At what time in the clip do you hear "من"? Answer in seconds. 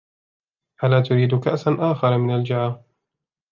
2.17-2.35